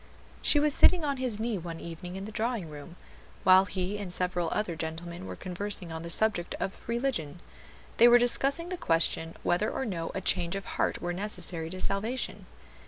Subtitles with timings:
[0.41, 2.95] She was sitting on his knee one evening in the drawing room,
[3.43, 7.39] while he and several other gentlemen were conversing on the subject of religion.
[7.97, 11.79] They were discussing the question whether or no a change of heart were necessary to
[11.81, 12.47] salvation.